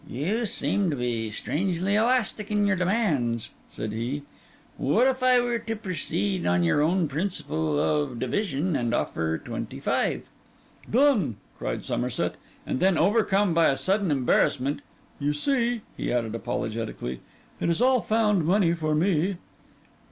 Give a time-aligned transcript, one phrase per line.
[0.07, 4.23] 'You seem to be strangely elastic in your demands,' said he.
[4.77, 9.79] 'What if I were to proceed on your own principle of division, and offer twenty
[9.79, 10.23] five?'
[10.89, 12.33] 'Done!' cried Somerset;
[12.65, 14.81] and then, overcome by a sudden embarrassment,
[15.19, 17.19] 'You see,' he added apologetically,
[17.59, 19.37] 'it is all found money for me.